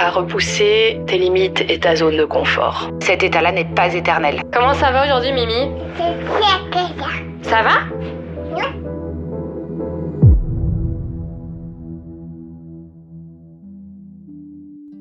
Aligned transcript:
à 0.00 0.10
repousser 0.10 0.98
tes 1.06 1.18
limites 1.18 1.62
et 1.68 1.78
ta 1.78 1.94
zone 1.94 2.16
de 2.16 2.24
confort. 2.24 2.90
Cet 3.02 3.22
état-là 3.22 3.52
n'est 3.52 3.66
pas 3.74 3.94
éternel. 3.94 4.40
Comment 4.50 4.72
ça 4.72 4.90
va 4.92 5.04
aujourd'hui, 5.04 5.32
Mimi? 5.32 5.70
Ça 7.42 7.62
va? 7.62 7.84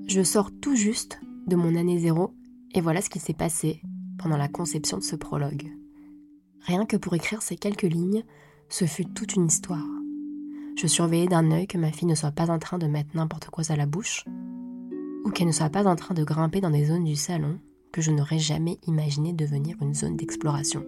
Je 0.08 0.22
sors 0.22 0.50
tout 0.62 0.76
juste 0.76 1.22
de 1.48 1.56
mon 1.56 1.76
année 1.76 2.00
zéro 2.00 2.34
et 2.74 2.82
voilà 2.82 3.02
ce 3.02 3.10
qui 3.10 3.20
s'est 3.20 3.34
passé 3.34 3.82
pendant 4.18 4.38
la 4.38 4.50
conception 4.50 4.98
de 4.98 5.04
ce 5.04 5.16
prologue. 5.16 5.68
Rien 6.66 6.86
que 6.86 6.98
pour 6.98 7.14
écrire 7.14 7.42
ces 7.42 7.56
quelques 7.56 7.84
lignes, 7.84 8.24
ce 8.68 8.84
fut 8.84 9.06
toute 9.06 9.36
une 9.36 9.46
histoire. 9.46 9.86
Je 10.78 10.88
surveillais 10.88 11.28
d'un 11.28 11.52
œil 11.52 11.68
que 11.68 11.78
ma 11.78 11.92
fille 11.92 12.08
ne 12.08 12.16
soit 12.16 12.32
pas 12.32 12.50
en 12.50 12.60
train 12.60 12.80
de 12.80 12.88
mettre 12.88 13.16
n'importe 13.16 13.46
quoi 13.50 13.64
à 13.70 13.76
la 13.76 13.86
bouche, 13.86 14.26
ou 15.26 15.32
qu'elle 15.32 15.48
ne 15.48 15.52
soit 15.54 15.70
pas 15.70 15.86
en 15.86 15.96
train 15.96 16.14
de 16.14 16.24
grimper 16.24 16.62
dans 16.62 16.70
des 16.70 16.86
zones 16.86 17.04
du 17.04 17.16
salon 17.16 17.60
que 17.92 18.02
je 18.02 18.12
n'aurais 18.12 18.40
jamais 18.40 18.80
imaginé 18.88 19.34
devenir 19.34 19.78
une 19.82 19.94
zone 19.94 20.16
d'exploration. 20.16 20.86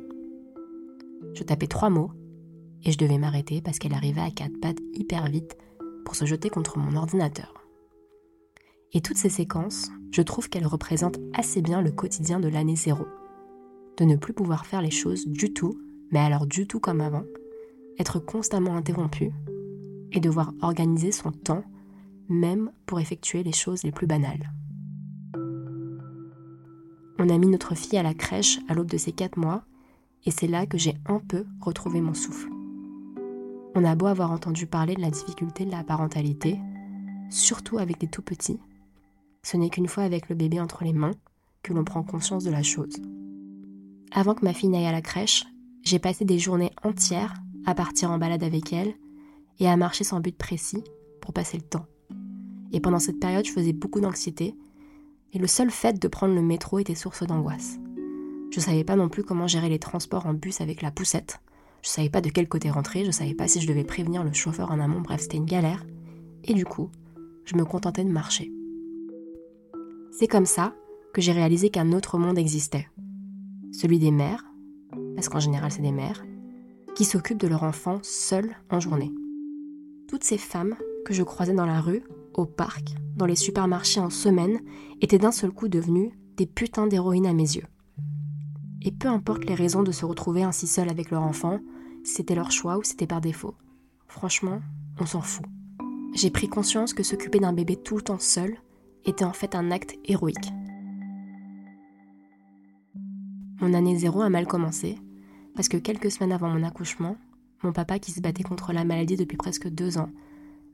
Je 1.34 1.44
tapais 1.44 1.68
trois 1.68 1.90
mots 1.90 2.12
et 2.84 2.92
je 2.92 2.98
devais 2.98 3.18
m'arrêter 3.18 3.62
parce 3.62 3.80
qu'elle 3.80 3.94
arrivait 3.94 4.22
à 4.22 4.32
quatre 4.32 4.60
pattes 4.60 4.82
hyper 4.94 5.28
vite 5.28 5.58
pour 6.06 6.16
se 6.16 6.26
jeter 6.26 6.50
contre 6.50 6.78
mon 6.78 6.96
ordinateur. 6.96 7.54
Et 8.94 9.02
toutes 9.02 9.18
ces 9.18 9.30
séquences, 9.30 9.90
je 10.12 10.22
trouve 10.22 10.50
qu'elles 10.50 10.68
représentent 10.68 11.20
assez 11.34 11.62
bien 11.62 11.82
le 11.82 11.92
quotidien 11.92 12.40
de 12.40 12.50
l'année 12.50 12.76
zéro. 12.76 13.06
De 13.98 14.04
ne 14.04 14.16
plus 14.16 14.34
pouvoir 14.34 14.66
faire 14.66 14.82
les 14.82 14.92
choses 14.92 15.28
du 15.28 15.54
tout, 15.54 15.80
mais 16.12 16.20
alors 16.20 16.46
du 16.46 16.68
tout 16.68 16.80
comme 16.80 17.02
avant, 17.02 17.24
être 17.98 18.20
constamment 18.20 18.76
interrompu 18.76 19.32
et 20.12 20.20
devoir 20.20 20.54
organiser 20.62 21.12
son 21.12 21.32
temps, 21.32 21.64
même 22.32 22.72
pour 22.86 23.00
effectuer 23.00 23.44
les 23.44 23.52
choses 23.52 23.84
les 23.84 23.92
plus 23.92 24.08
banales. 24.08 24.52
On 27.20 27.30
a 27.30 27.38
mis 27.38 27.48
notre 27.48 27.76
fille 27.76 28.00
à 28.00 28.04
la 28.04 28.14
crèche 28.14 28.60
à 28.68 28.74
l'aube 28.74 28.90
de 28.90 28.98
ses 28.98 29.12
quatre 29.12 29.38
mois, 29.38 29.64
et 30.26 30.32
c'est 30.32 30.48
là 30.48 30.66
que 30.66 30.78
j'ai 30.78 30.96
un 31.06 31.20
peu 31.20 31.46
retrouvé 31.60 32.02
mon 32.02 32.14
souffle. 32.14 32.50
On 33.76 33.84
a 33.84 33.96
beau 33.96 34.08
avoir 34.08 34.32
entendu 34.32 34.66
parler 34.66 34.96
de 34.96 35.02
la 35.02 35.12
difficulté 35.12 35.66
de 35.66 35.72
la 35.72 35.84
parentalité, 35.84 36.60
surtout 37.30 37.78
avec 37.78 38.00
des 38.00 38.08
tout 38.08 38.22
petits, 38.22 38.60
ce 39.44 39.58
n'est 39.58 39.70
qu'une 39.70 39.88
fois 39.88 40.04
avec 40.04 40.30
le 40.30 40.36
bébé 40.36 40.60
entre 40.60 40.84
les 40.84 40.94
mains 40.94 41.16
que 41.64 41.74
l'on 41.74 41.84
prend 41.84 42.04
conscience 42.04 42.44
de 42.44 42.52
la 42.52 42.64
chose. 42.64 43.02
Avant 44.12 44.36
que 44.36 44.46
ma 44.46 44.54
fille 44.54 44.70
n'aille 44.70 44.86
à 44.86 44.92
la 44.92 45.02
crèche, 45.02 45.46
j'ai 45.84 46.00
passé 46.00 46.26
des 46.26 46.40
journées 46.40 46.72
entières 46.84 47.34
à 47.66 47.74
partir 47.74 48.12
en 48.12 48.18
balade 48.18 48.44
avec 48.44 48.74
elle 48.74 48.94
et 49.60 49.68
à 49.68 49.78
marcher 49.78 50.04
sans 50.04 50.20
but 50.20 50.38
précis 50.38 50.84
pour 51.22 51.34
passer 51.34 51.58
le 51.58 51.64
temps. 51.64 51.86
Et 52.72 52.80
pendant 52.80 53.00
cette 53.00 53.20
période, 53.20 53.46
je 53.46 53.52
faisais 53.52 53.74
beaucoup 53.74 54.00
d'anxiété 54.00 54.56
et 55.34 55.40
le 55.40 55.48
seul 55.48 55.72
fait 55.72 56.00
de 56.00 56.08
prendre 56.08 56.34
le 56.34 56.42
métro 56.42 56.80
était 56.80 56.96
source 56.96 57.24
d'angoisse. 57.24 57.78
Je 58.52 58.60
ne 58.60 58.64
savais 58.64 58.84
pas 58.84 58.96
non 58.96 59.10
plus 59.10 59.24
comment 59.24 59.48
gérer 59.48 59.70
les 59.70 59.80
transports 59.80 60.26
en 60.26 60.34
bus 60.34 60.62
avec 60.62 60.82
la 60.82 60.92
poussette. 60.92 61.40
Je 61.82 61.90
ne 61.90 61.94
savais 61.94 62.10
pas 62.10 62.22
de 62.22 62.30
quel 62.30 62.48
côté 62.48 62.70
rentrer, 62.70 63.02
je 63.02 63.08
ne 63.08 63.12
savais 63.12 63.34
pas 63.34 63.48
si 63.48 63.62
je 63.62 63.68
devais 63.68 63.84
prévenir 63.84 64.24
le 64.24 64.34
chauffeur 64.34 64.72
en 64.72 64.80
amont, 64.80 65.02
bref, 65.02 65.22
c'était 65.22 65.38
une 65.38 65.46
galère. 65.46 65.86
Et 66.44 66.54
du 66.54 66.66
coup, 66.66 66.90
je 67.46 67.56
me 67.56 67.66
contentais 67.66 68.04
de 68.04 68.10
marcher. 68.10 68.52
C'est 70.12 70.28
comme 70.28 70.46
ça 70.46 70.76
que 71.14 71.22
j'ai 71.22 71.32
réalisé 71.32 71.70
qu'un 71.70 71.94
autre 71.94 72.18
monde 72.18 72.38
existait. 72.38 72.88
Celui 73.72 74.00
des 74.00 74.12
mères, 74.12 74.46
parce 75.16 75.30
qu'en 75.30 75.40
général 75.40 75.72
c'est 75.72 75.82
des 75.82 75.92
mères, 75.92 76.24
qui 76.96 77.06
s'occupent 77.06 77.40
de 77.40 77.48
leur 77.48 77.64
enfant 77.64 78.00
seuls 78.04 78.56
en 78.70 78.80
journée. 78.80 79.12
Toutes 80.08 80.24
ces 80.24 80.38
femmes 80.38 80.76
que 81.06 81.14
je 81.14 81.24
croisais 81.24 81.54
dans 81.54 81.66
la 81.66 81.80
rue, 81.80 82.04
au 82.34 82.46
parc, 82.46 82.96
dans 83.16 83.26
les 83.26 83.36
supermarchés 83.36 84.00
en 84.00 84.10
semaine, 84.10 84.60
étaient 85.02 85.18
d'un 85.18 85.32
seul 85.32 85.52
coup 85.52 85.68
devenues 85.68 86.12
des 86.38 86.46
putains 86.46 86.88
d'héroïnes 86.88 87.28
à 87.28 87.34
mes 87.34 87.56
yeux. 87.56 87.68
Et 88.82 88.92
peu 88.92 89.08
importe 89.08 89.46
les 89.46 89.56
raisons 89.56 89.84
de 89.84 89.92
se 89.92 90.06
retrouver 90.06 90.44
ainsi 90.44 90.68
seules 90.68 90.90
avec 90.90 91.12
leur 91.12 91.22
enfant, 91.22 91.60
c'était 92.04 92.36
leur 92.36 92.52
choix 92.52 92.78
ou 92.78 92.84
c'était 92.84 93.08
par 93.08 93.22
défaut. 93.22 93.56
Franchement, 94.08 94.62
on 95.00 95.06
s'en 95.06 95.22
fout. 95.22 95.46
J'ai 96.14 96.32
pris 96.32 96.48
conscience 96.48 96.94
que 96.94 97.04
s'occuper 97.04 97.40
d'un 97.40 97.54
bébé 97.54 97.76
tout 97.76 97.96
le 97.96 98.02
temps 98.02 98.20
seul, 98.20 98.58
était 99.06 99.26
en 99.26 99.34
fait 99.34 99.56
un 99.56 99.72
acte 99.72 99.96
héroïque. 100.06 100.52
Mon 103.62 103.74
année 103.74 103.98
zéro 103.98 104.22
a 104.22 104.30
mal 104.30 104.48
commencé, 104.48 104.98
parce 105.56 105.70
que 105.70 105.78
quelques 105.78 106.12
semaines 106.12 106.32
avant 106.32 106.50
mon 106.50 106.64
accouchement, 106.64 107.16
mon 107.64 107.72
papa, 107.72 108.00
qui 108.00 108.12
se 108.12 108.22
battait 108.22 108.44
contre 108.44 108.74
la 108.74 108.84
maladie 108.84 109.16
depuis 109.16 109.38
presque 109.38 109.68
deux 109.70 109.98
ans, 109.98 110.10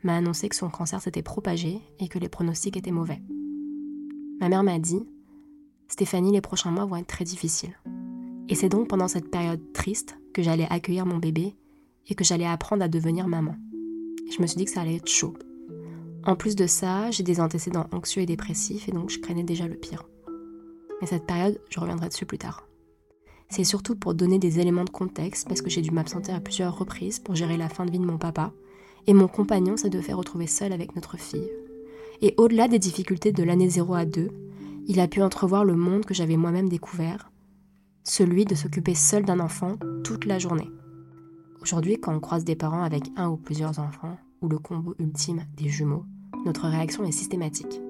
m'a 0.07 0.16
annoncé 0.16 0.50
que 0.50 0.56
son 0.56 0.69
cancer 0.69 1.01
s'était 1.01 1.22
propagé 1.22 1.81
et 2.00 2.07
que 2.07 2.18
les 2.18 2.29
pronostics 2.29 2.78
étaient 2.78 2.91
mauvais. 2.91 3.22
Ma 4.40 4.50
mère 4.50 4.63
m'a 4.63 4.79
dit 4.79 5.03
Stéphanie, 5.90 6.31
les 6.31 6.41
prochains 6.41 6.72
mois 6.72 6.85
vont 6.85 6.95
être 6.95 7.07
très 7.07 7.25
difficiles. 7.25 7.78
Et 8.50 8.56
c'est 8.56 8.69
donc 8.69 8.88
pendant 8.88 9.09
cette 9.09 9.29
période 9.29 9.62
triste 9.73 10.17
que 10.34 10.41
j'allais 10.41 10.67
accueillir 10.69 11.06
mon 11.06 11.17
bébé 11.17 11.56
et 12.07 12.16
que 12.16 12.23
j'allais 12.23 12.46
apprendre 12.46 12.84
à 12.84 12.88
devenir 12.88 13.28
maman. 13.28 13.56
Je 14.31 14.41
me 14.41 14.47
suis 14.47 14.57
dit 14.57 14.66
que 14.66 14.72
ça 14.72 14.81
allait 14.81 14.96
être 14.96 15.09
chaud. 15.09 15.34
En 16.25 16.35
plus 16.35 16.56
de 16.56 16.67
ça, 16.67 17.12
j'ai 17.12 17.23
des 17.23 17.41
antécédents 17.41 17.88
anxieux 17.91 18.22
et 18.22 18.25
dépressifs 18.25 18.88
et 18.88 18.91
donc 18.94 19.09
je 19.09 19.19
craignais 19.19 19.44
déjà 19.44 19.67
le 19.67 19.75
pire. 19.75 20.07
Mais 21.01 21.07
cette 21.07 21.25
période, 21.25 21.59
je 21.69 21.79
reviendrai 21.79 22.07
dessus 22.07 22.25
plus 22.25 22.38
tard. 22.38 22.66
C'est 23.50 23.63
surtout 23.66 23.96
pour 23.96 24.13
donner 24.13 24.40
des 24.40 24.59
éléments 24.59 24.85
de 24.85 24.90
contexte 24.90 25.47
parce 25.47 25.62
que 25.62 25.69
j'ai 25.69 25.81
dû 25.81 25.91
m'absenter 25.91 26.31
à 26.31 26.40
plusieurs 26.40 26.78
reprises 26.78 27.19
pour 27.19 27.35
gérer 27.35 27.57
la 27.57 27.69
fin 27.69 27.85
de 27.85 27.91
vie 27.91 28.00
de 28.00 28.06
mon 28.06 28.17
papa 28.17 28.53
et 29.07 29.13
mon 29.13 29.28
compagnon 29.28 29.78
s'est 29.78 29.90
de 29.90 30.01
faire 30.01 30.18
retrouver 30.18 30.47
seul 30.47 30.73
avec 30.73 30.95
notre 30.95 31.18
fille. 31.18 31.50
Et 32.22 32.34
au-delà 32.38 32.68
des 32.68 32.79
difficultés 32.79 33.31
de 33.31 33.44
l'année 33.44 33.69
0 33.69 33.94
à 33.94 34.06
2, 34.06 34.29
il 34.88 35.00
a 35.00 35.07
pu 35.07 35.22
entrevoir 35.22 35.63
le 35.63 35.75
monde 35.75 36.06
que 36.06 36.13
j'avais 36.13 36.38
moi-même 36.38 36.69
découvert, 36.69 37.31
celui 38.03 38.46
de 38.46 38.56
s'occuper 38.56 38.96
seul 38.96 39.25
d'un 39.25 39.40
enfant 39.40 39.78
toute 40.03 40.25
la 40.25 40.40
journée. 40.40 40.69
Aujourd'hui, 41.62 42.00
quand 42.00 42.13
on 42.13 42.19
croise 42.19 42.44
des 42.44 42.56
parents 42.56 42.84
avec 42.84 43.03
un 43.16 43.29
ou 43.29 43.38
plusieurs 43.38 43.79
enfants, 43.79 44.17
ou 44.41 44.50
le 44.50 44.59
combo 44.59 44.96
ultime 45.00 45.46
des 45.56 45.69
jumeaux, 45.69 46.06
notre 46.46 46.67
réaction 46.67 47.03
est 47.03 47.12
systématique. 47.12 47.81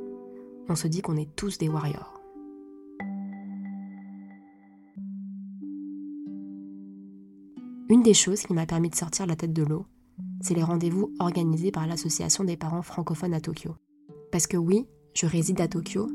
On 0.69 0.75
se 0.75 0.87
dit 0.87 1.01
qu'on 1.01 1.17
est 1.17 1.35
tous 1.35 1.57
des 1.57 1.67
warriors. 1.67 2.13
Une 7.89 8.03
des 8.03 8.13
choses 8.13 8.41
qui 8.41 8.53
m'a 8.53 8.65
permis 8.65 8.89
de 8.89 8.95
sortir 8.95 9.25
la 9.27 9.35
tête 9.35 9.53
de 9.53 9.63
l'eau, 9.63 9.85
c'est 10.47 10.53
les 10.53 10.63
rendez-vous 10.63 11.13
organisés 11.19 11.71
par 11.71 11.87
l'Association 11.87 12.45
des 12.45 12.55
parents 12.55 12.81
francophones 12.81 13.33
à 13.33 13.41
Tokyo. 13.41 13.75
Parce 14.31 14.47
que 14.47 14.55
oui, 14.55 14.85
je 15.13 15.25
réside 15.25 15.59
à 15.59 15.67
Tokyo, 15.67 16.09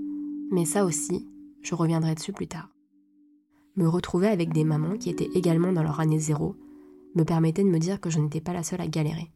mais 0.51 0.65
ça 0.65 0.87
aussi, 0.87 1.29
je 1.61 1.75
reviendrai 1.75 2.15
dessus 2.15 2.33
plus 2.33 2.47
tard. 2.47 2.71
Me 3.77 3.87
retrouver 3.87 4.29
avec 4.29 4.55
des 4.55 4.65
mamans 4.65 4.97
qui 4.97 5.11
étaient 5.11 5.29
également 5.35 5.71
dans 5.71 5.83
leur 5.83 6.01
année 6.01 6.19
zéro 6.19 6.57
me 7.15 7.25
permettait 7.25 7.63
de 7.63 7.69
me 7.69 7.79
dire 7.79 8.01
que 8.01 8.09
je 8.09 8.21
n'étais 8.21 8.41
pas 8.41 8.55
la 8.55 8.63
seule 8.63 8.81
à 8.81 8.89
galérer 8.89 9.31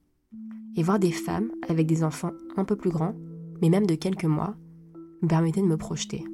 et 0.77 0.83
voir 0.83 0.99
des 0.99 1.13
femmes 1.13 1.53
avec 1.69 1.87
des 1.87 2.03
enfants 2.03 2.33
un 2.57 2.65
peu 2.65 2.77
plus 2.77 2.91
grands, 2.91 3.15
mais 3.61 3.69
même 3.69 3.87
de 3.87 3.97
quelques 3.97 4.25
mois, 4.25 4.55
me 5.21 5.29
permettait 5.29 5.61
de 5.61 5.67
me 5.67 5.77
projeter. 5.77 6.25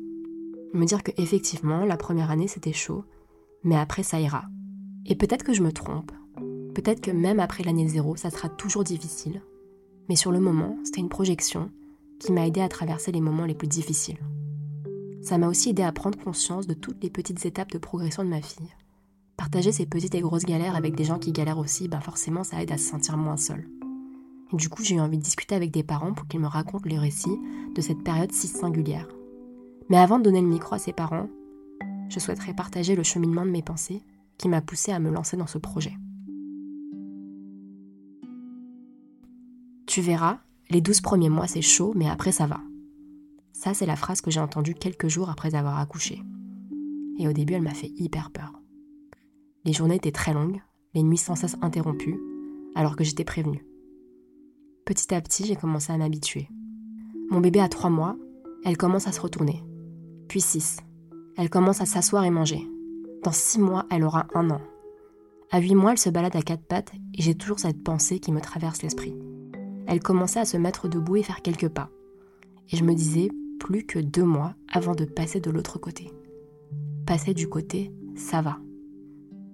Me 0.72 0.84
dire 0.84 1.02
que 1.02 1.10
effectivement, 1.16 1.84
la 1.84 1.96
première 1.96 2.30
année 2.30 2.46
c'était 2.46 2.72
chaud, 2.72 3.04
mais 3.64 3.76
après 3.76 4.04
ça 4.04 4.20
ira. 4.20 4.44
Et 5.04 5.16
peut-être 5.16 5.44
que 5.44 5.52
je 5.52 5.64
me 5.64 5.72
trompe. 5.72 6.12
Peut-être 6.74 7.00
que 7.00 7.10
même 7.10 7.40
après 7.40 7.64
l'année 7.64 7.88
zéro, 7.88 8.16
ça 8.16 8.30
sera 8.30 8.48
toujours 8.48 8.84
difficile. 8.84 9.42
Mais 10.08 10.16
sur 10.16 10.32
le 10.32 10.40
moment, 10.40 10.76
c'était 10.84 11.00
une 11.00 11.08
projection 11.08 11.70
qui 12.18 12.32
m'a 12.32 12.46
aidé 12.46 12.60
à 12.60 12.68
traverser 12.68 13.12
les 13.12 13.20
moments 13.20 13.46
les 13.46 13.54
plus 13.54 13.68
difficiles. 13.68 14.18
Ça 15.22 15.38
m'a 15.38 15.48
aussi 15.48 15.70
aidé 15.70 15.82
à 15.82 15.92
prendre 15.92 16.18
conscience 16.18 16.66
de 16.66 16.74
toutes 16.74 17.02
les 17.02 17.10
petites 17.10 17.44
étapes 17.46 17.72
de 17.72 17.78
progression 17.78 18.24
de 18.24 18.28
ma 18.28 18.42
fille. 18.42 18.74
Partager 19.36 19.72
ces 19.72 19.86
petites 19.86 20.14
et 20.14 20.20
grosses 20.20 20.44
galères 20.44 20.76
avec 20.76 20.94
des 20.94 21.04
gens 21.04 21.18
qui 21.18 21.32
galèrent 21.32 21.58
aussi, 21.58 21.88
ben 21.88 22.00
forcément 22.00 22.44
ça 22.44 22.62
aide 22.62 22.72
à 22.72 22.78
se 22.78 22.88
sentir 22.88 23.16
moins 23.16 23.36
seul 23.36 23.68
du 24.56 24.68
coup, 24.68 24.82
j'ai 24.84 24.96
eu 24.96 25.00
envie 25.00 25.18
de 25.18 25.22
discuter 25.22 25.54
avec 25.54 25.70
des 25.70 25.82
parents 25.82 26.12
pour 26.12 26.26
qu'ils 26.26 26.40
me 26.40 26.46
racontent 26.46 26.88
les 26.88 26.98
récits 26.98 27.40
de 27.74 27.80
cette 27.80 28.02
période 28.02 28.32
si 28.32 28.46
singulière. 28.46 29.08
Mais 29.88 29.96
avant 29.96 30.18
de 30.18 30.24
donner 30.24 30.40
le 30.40 30.46
micro 30.46 30.74
à 30.74 30.78
ces 30.78 30.92
parents, 30.92 31.28
je 32.08 32.18
souhaiterais 32.18 32.54
partager 32.54 32.94
le 32.94 33.02
cheminement 33.02 33.46
de 33.46 33.50
mes 33.50 33.62
pensées 33.62 34.02
qui 34.38 34.48
m'a 34.48 34.60
poussé 34.60 34.92
à 34.92 34.98
me 34.98 35.10
lancer 35.10 35.36
dans 35.36 35.46
ce 35.46 35.58
projet. 35.58 35.94
Tu 39.92 40.00
verras, 40.00 40.38
les 40.70 40.80
douze 40.80 41.02
premiers 41.02 41.28
mois 41.28 41.46
c'est 41.46 41.60
chaud, 41.60 41.92
mais 41.94 42.08
après 42.08 42.32
ça 42.32 42.46
va. 42.46 42.62
Ça, 43.52 43.74
c'est 43.74 43.84
la 43.84 43.94
phrase 43.94 44.22
que 44.22 44.30
j'ai 44.30 44.40
entendue 44.40 44.72
quelques 44.72 45.08
jours 45.08 45.28
après 45.28 45.54
avoir 45.54 45.78
accouché. 45.78 46.22
et 47.18 47.28
au 47.28 47.34
début 47.34 47.52
elle 47.52 47.62
m'a 47.62 47.74
fait 47.74 47.92
hyper 47.98 48.30
peur. 48.30 48.54
Les 49.66 49.74
journées 49.74 49.96
étaient 49.96 50.10
très 50.10 50.32
longues, 50.32 50.62
les 50.94 51.02
nuits 51.02 51.18
sans 51.18 51.34
cesse 51.34 51.58
interrompues, 51.60 52.18
alors 52.74 52.96
que 52.96 53.04
j'étais 53.04 53.26
prévenue. 53.26 53.66
Petit 54.86 55.14
à 55.14 55.20
petit, 55.20 55.44
j'ai 55.44 55.56
commencé 55.56 55.92
à 55.92 55.98
m'habituer. 55.98 56.48
Mon 57.28 57.40
bébé 57.40 57.60
a 57.60 57.68
trois 57.68 57.90
mois, 57.90 58.16
elle 58.64 58.78
commence 58.78 59.08
à 59.08 59.12
se 59.12 59.20
retourner. 59.20 59.62
Puis 60.26 60.40
six. 60.40 60.78
Elle 61.36 61.50
commence 61.50 61.82
à 61.82 61.86
s'asseoir 61.86 62.24
et 62.24 62.30
manger. 62.30 62.66
Dans 63.24 63.30
six 63.30 63.60
mois, 63.60 63.84
elle 63.90 64.04
aura 64.04 64.26
un 64.32 64.48
an. 64.48 64.62
À 65.50 65.60
huit 65.60 65.74
mois, 65.74 65.92
elle 65.92 65.98
se 65.98 66.08
balade 66.08 66.34
à 66.34 66.40
quatre 66.40 66.66
pattes 66.66 66.94
et 67.12 67.20
j'ai 67.20 67.34
toujours 67.34 67.58
cette 67.58 67.84
pensée 67.84 68.20
qui 68.20 68.32
me 68.32 68.40
traverse 68.40 68.80
l'esprit. 68.80 69.14
Elle 69.86 70.00
commençait 70.00 70.40
à 70.40 70.44
se 70.44 70.56
mettre 70.56 70.88
debout 70.88 71.16
et 71.16 71.22
faire 71.22 71.42
quelques 71.42 71.68
pas. 71.68 71.90
Et 72.70 72.76
je 72.76 72.84
me 72.84 72.94
disais 72.94 73.30
plus 73.58 73.84
que 73.84 73.98
deux 73.98 74.24
mois 74.24 74.54
avant 74.72 74.94
de 74.94 75.04
passer 75.04 75.40
de 75.40 75.50
l'autre 75.50 75.78
côté. 75.78 76.10
Passer 77.06 77.34
du 77.34 77.48
côté, 77.48 77.92
ça 78.16 78.42
va. 78.42 78.58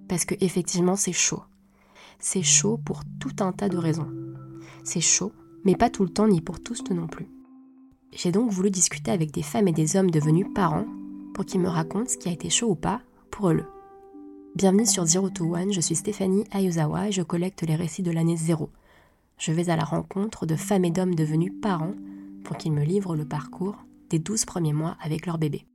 Parce 0.07 0.25
que 0.25 0.35
effectivement, 0.39 0.95
c'est 0.95 1.13
chaud. 1.13 1.41
C'est 2.19 2.43
chaud 2.43 2.77
pour 2.77 3.01
tout 3.19 3.43
un 3.43 3.51
tas 3.51 3.69
de 3.69 3.77
raisons. 3.77 4.09
C'est 4.83 5.01
chaud, 5.01 5.31
mais 5.63 5.75
pas 5.75 5.89
tout 5.89 6.03
le 6.03 6.09
temps 6.09 6.27
ni 6.27 6.41
pour 6.41 6.59
tous 6.59 6.83
non 6.91 7.07
plus. 7.07 7.27
J'ai 8.11 8.31
donc 8.31 8.51
voulu 8.51 8.71
discuter 8.71 9.11
avec 9.11 9.31
des 9.31 9.43
femmes 9.43 9.67
et 9.67 9.73
des 9.73 9.95
hommes 9.95 10.09
devenus 10.09 10.47
parents 10.53 10.87
pour 11.33 11.45
qu'ils 11.45 11.61
me 11.61 11.69
racontent 11.69 12.09
ce 12.09 12.17
qui 12.17 12.27
a 12.27 12.31
été 12.31 12.49
chaud 12.49 12.71
ou 12.71 12.75
pas 12.75 13.01
pour 13.29 13.51
eux. 13.51 13.63
Bienvenue 14.55 14.85
sur 14.85 15.05
Zero 15.05 15.29
to 15.29 15.55
One, 15.55 15.71
je 15.71 15.79
suis 15.79 15.95
Stéphanie 15.95 16.43
Ayuzawa 16.51 17.09
et 17.09 17.11
je 17.11 17.21
collecte 17.21 17.61
les 17.61 17.75
récits 17.75 18.01
de 18.01 18.11
l'année 18.11 18.35
zéro. 18.35 18.69
Je 19.39 19.53
vais 19.53 19.69
à 19.69 19.77
la 19.77 19.85
rencontre 19.85 20.45
de 20.45 20.57
femmes 20.57 20.83
et 20.83 20.91
d'hommes 20.91 21.15
devenus 21.15 21.53
parents 21.61 21.95
pour 22.43 22.57
qu'ils 22.57 22.73
me 22.73 22.83
livrent 22.83 23.15
le 23.15 23.25
parcours 23.25 23.85
des 24.09 24.19
12 24.19 24.43
premiers 24.43 24.73
mois 24.73 24.97
avec 25.01 25.25
leur 25.25 25.37
bébé. 25.37 25.65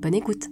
Bonne 0.00 0.14
écoute 0.14 0.48